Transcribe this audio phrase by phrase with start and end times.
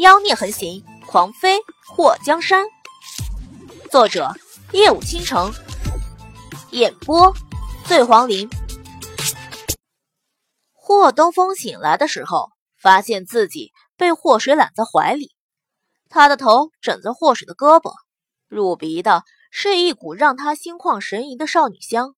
[0.00, 2.66] 妖孽横行，狂飞祸江山。
[3.90, 4.32] 作者：
[4.72, 5.52] 夜舞倾城，
[6.70, 7.34] 演播：
[7.84, 8.48] 醉黄林。
[10.72, 12.48] 霍东风醒来的时候，
[12.80, 15.34] 发现自己被祸水揽在怀里，
[16.08, 17.92] 他的头枕在祸水的胳膊，
[18.48, 22.14] 入鼻的是一股让他心旷神怡的少女香。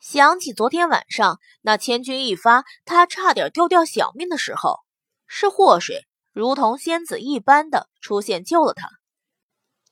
[0.00, 4.78] 想起昨天晚上那千钧一发，他差点丢掉小命的时候，
[5.26, 6.06] 是祸水。
[6.36, 8.90] 如同仙子一般的出现救了他，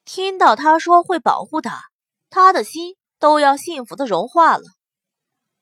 [0.04, 1.84] 听到他说会保护他，
[2.28, 4.64] 他的心都要幸福的融化了。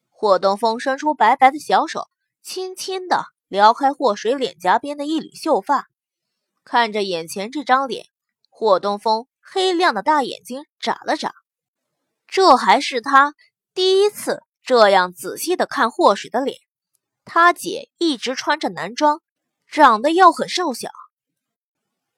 [0.09, 2.09] 霍东风伸出白白的小手，
[2.43, 5.87] 轻轻的撩开霍水脸颊边的一缕秀发，
[6.65, 8.07] 看着眼前这张脸，
[8.51, 11.33] 霍东风黑亮的大眼睛眨了眨，
[12.27, 13.35] 这还是他
[13.73, 16.59] 第一次这样仔细的看霍水的脸。
[17.25, 19.23] 他姐一直穿着男装。
[19.73, 20.91] 长得又很瘦小，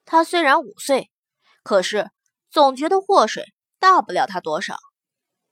[0.03, 1.09] 他虽然五岁，
[1.63, 2.11] 可是
[2.51, 4.77] 总觉得祸水大不了他多少。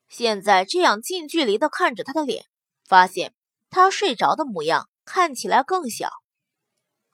[0.09, 2.43] 现在这样近距离的看着他的脸，
[2.85, 3.33] 发现
[3.69, 6.09] 他睡着的模样看起来更小。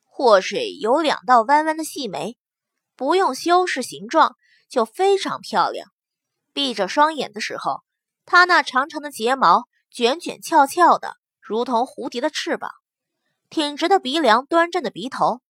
[0.05, 2.39] 祸水有两道弯弯的细眉，
[2.95, 4.37] 不用修饰形状
[4.69, 5.87] 就非常漂亮。
[6.51, 7.83] 闭着双眼的时候，
[8.25, 12.71] 他那长长的睫毛卷卷翘翘的，如同蝴蝶的翅膀。
[13.49, 15.41] 挺直的鼻梁，端正的鼻头，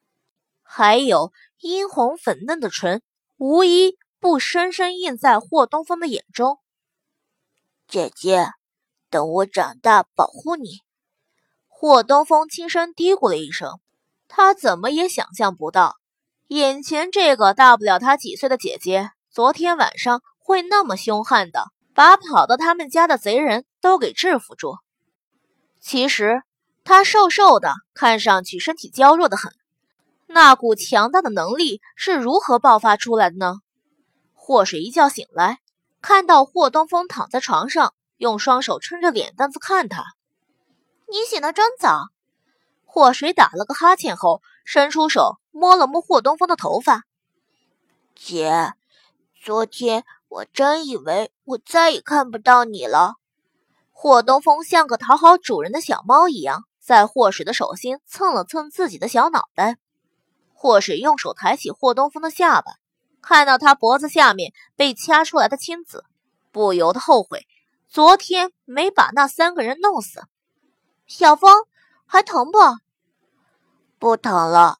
[0.63, 3.01] 还有殷红粉嫩的唇，
[3.37, 6.59] 无一不深深印在霍东风的眼中。
[7.87, 8.47] 姐姐，
[9.09, 10.79] 等我长大保护你。
[11.67, 13.79] 霍东风轻声嘀咕了一声。
[14.29, 15.95] 他怎么也想象不到，
[16.47, 24.77] 眼前这个大不了他几岁的姐姐，昨天晚上会那么凶悍的，把跑到他们家的贼人都给制服住。
[25.81, 26.43] 其实。
[26.89, 29.53] 他瘦瘦的，看上去身体娇弱的很。
[30.25, 33.59] 那股强大的能力是如何爆发出来的呢？
[34.33, 35.59] 霍水一觉醒来，
[36.01, 40.03] 看到霍东风躺在床上，用双手撑着脸蛋子看他。
[41.07, 42.07] 你醒得真早。
[42.85, 47.03] 霍水打了个哈欠后，伸出手摸了摸霍东风的头发。
[48.15, 48.73] 姐，
[49.39, 53.17] 昨天我真以为我再也看不到你了。
[53.91, 56.63] 霍东风像个讨好主人的小猫一样。
[56.79, 59.77] 在霍水的手心蹭了蹭自己的小脑袋，
[60.53, 62.73] 霍水用手抬起霍东风的下巴，
[63.21, 66.03] 看到他脖子下面被掐出来的青紫，
[66.51, 67.45] 不由得后悔
[67.87, 70.23] 昨天没把那三个人弄死。
[71.05, 71.65] 小风
[72.05, 72.59] 还疼不？
[73.97, 74.77] 不疼了。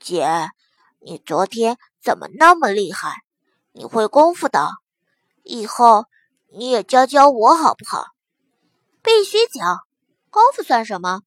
[0.00, 0.50] 姐，
[1.00, 3.22] 你昨天怎么那么厉害？
[3.72, 4.70] 你会功夫的，
[5.42, 6.06] 以后
[6.52, 8.06] 你也教教我好不好？
[9.02, 9.78] 必须教，
[10.30, 11.22] 功夫算什么？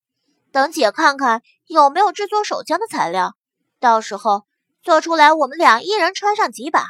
[0.51, 3.35] 等姐看看有没有制作手枪的材料，
[3.79, 4.45] 到时候
[4.81, 6.87] 做出来，我们俩一人穿上几把。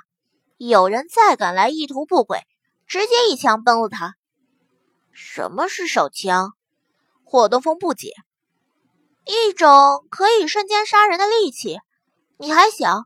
[0.57, 2.39] 有人再敢来意图不轨，
[2.87, 4.15] 直接一枪崩了他。
[5.11, 6.53] 什么是手枪？
[7.23, 8.13] 霍东风不解。
[9.25, 9.69] 一种
[10.09, 11.79] 可以瞬间杀人的利器。
[12.37, 13.05] 你还小，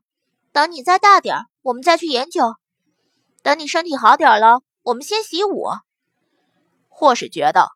[0.53, 2.55] 等你再大点，我们再去研究。
[3.43, 5.67] 等你身体好点了，我们先习武。
[6.87, 7.69] 或是觉得，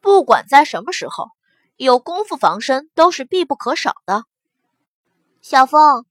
[0.00, 1.28] 不管在什么时候。
[1.76, 4.24] 有功夫防身都是必不可少的。
[5.42, 6.04] 小风，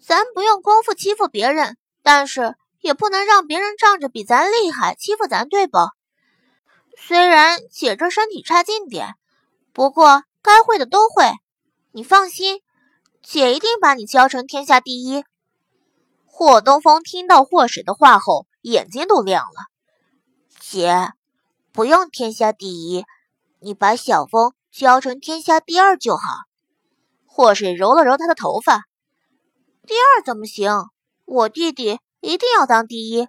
[0.00, 5.78] 咱不用功夫欺负别人，但是也不能让别人仗着比咱厉害欺负咱，对不？
[6.96, 9.14] 虽然姐这身体差劲点，
[9.72, 11.30] 不过该会的都会。
[11.92, 12.60] 你放心，
[13.22, 15.24] 姐一定把你教成天下第一。
[16.24, 19.66] 霍东风听到霍水的话后，眼睛都亮了。
[20.58, 21.10] 姐，
[21.72, 23.04] 不用天下第一，
[23.58, 24.54] 你把小风。
[24.72, 26.22] 教成天下第二就好。
[27.26, 28.84] 祸水揉了揉他的头发，
[29.86, 30.86] 第二怎么行？
[31.24, 33.28] 我弟弟一定要当第一。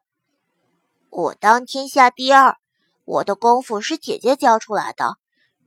[1.09, 2.57] 我当天下第二，
[3.05, 5.17] 我的功夫是姐姐教出来的。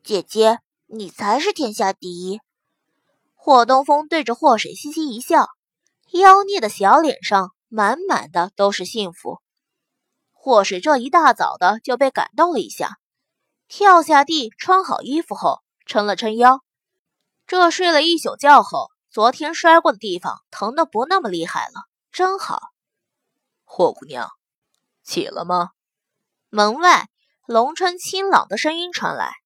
[0.03, 2.41] 姐姐，你才是天下第一。
[3.35, 5.49] 霍东风对着祸水嘻嘻一笑，
[6.13, 9.41] 妖孽的小脸上满满的都是幸福。
[10.33, 12.99] 祸水这一大早的就被感动了一下，
[13.67, 15.64] 跳下地，穿好衣服后。
[15.87, 16.61] 撑了撑腰，
[17.47, 21.73] 这睡了一宿觉后，昨天摔过的地方疼的不那么厉害了，
[22.11, 22.61] 真好。
[23.65, 24.31] 霍姑娘，
[25.03, 25.71] 起了吗？
[26.49, 27.09] 门外，
[27.47, 29.44] 龙春清朗的声音传来。